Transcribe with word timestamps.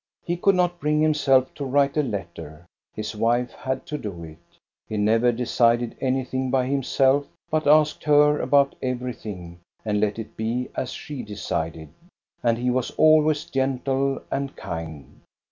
He 0.25 0.35
could 0.35 0.55
not 0.55 0.79
bring 0.79 0.99
himself 0.99 1.53
to 1.53 1.63
write 1.63 1.95
a 1.95 2.01
letter; 2.01 2.65
his 2.95 3.15
wife 3.15 3.51
had 3.51 3.85
to 3.85 3.99
do 3.99 4.23
it. 4.23 4.39
He 4.89 4.97
never 4.97 5.31
decided 5.31 5.95
anything 6.01 6.49
by 6.49 6.65
himself, 6.65 7.27
but 7.51 7.67
asked 7.67 8.05
her 8.05 8.39
about 8.41 8.73
everything 8.81 9.59
and 9.85 9.99
let 9.99 10.17
it 10.17 10.35
be 10.35 10.69
as 10.73 10.91
she 10.91 11.21
decided. 11.21 11.89
And 12.41 12.57
he 12.57 12.71
was 12.71 12.89
always 12.97 13.43
gentle 13.45 14.23
and 14.31 14.55
kind. 14.55 15.21